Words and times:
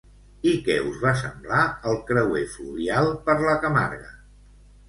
I 0.51 0.53
què 0.67 0.77
us 0.91 0.95
va 1.03 1.11
semblar 1.19 1.59
el 1.91 1.99
creuer 2.09 2.43
fluvial 2.57 3.13
per 3.29 3.37
la 3.45 3.55
Camarga? 3.67 4.11